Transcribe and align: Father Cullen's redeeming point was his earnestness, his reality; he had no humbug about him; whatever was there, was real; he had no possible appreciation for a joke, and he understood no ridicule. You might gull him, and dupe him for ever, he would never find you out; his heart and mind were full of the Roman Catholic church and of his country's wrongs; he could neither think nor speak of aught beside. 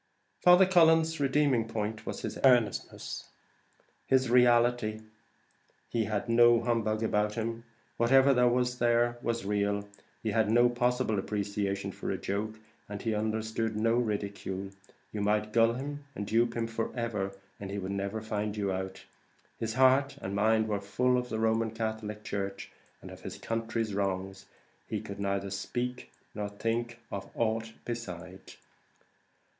Father 0.39 0.65
Cullen's 0.65 1.19
redeeming 1.19 1.67
point 1.67 2.07
was 2.07 2.23
his 2.23 2.39
earnestness, 2.43 3.29
his 4.07 4.31
reality; 4.31 5.01
he 5.89 6.05
had 6.05 6.27
no 6.27 6.59
humbug 6.61 7.03
about 7.03 7.35
him; 7.35 7.65
whatever 7.97 8.47
was 8.47 8.79
there, 8.79 9.19
was 9.21 9.45
real; 9.45 9.87
he 10.23 10.31
had 10.31 10.49
no 10.49 10.69
possible 10.69 11.19
appreciation 11.19 11.91
for 11.91 12.09
a 12.09 12.17
joke, 12.17 12.57
and 12.89 13.03
he 13.03 13.13
understood 13.13 13.75
no 13.75 13.93
ridicule. 13.93 14.71
You 15.11 15.21
might 15.21 15.53
gull 15.53 15.73
him, 15.75 16.03
and 16.15 16.25
dupe 16.25 16.55
him 16.57 16.65
for 16.65 16.91
ever, 16.95 17.33
he 17.59 17.77
would 17.77 17.91
never 17.91 18.23
find 18.23 18.57
you 18.57 18.71
out; 18.71 19.05
his 19.59 19.75
heart 19.75 20.17
and 20.19 20.33
mind 20.33 20.67
were 20.67 20.81
full 20.81 21.15
of 21.15 21.29
the 21.29 21.37
Roman 21.37 21.69
Catholic 21.69 22.23
church 22.23 22.71
and 23.03 23.11
of 23.11 23.21
his 23.21 23.37
country's 23.37 23.93
wrongs; 23.93 24.47
he 24.87 24.99
could 24.99 25.19
neither 25.19 25.51
think 25.51 26.09
nor 26.33 26.49
speak 26.49 26.97
of 27.11 27.29
aught 27.35 27.73
beside. 27.85 28.53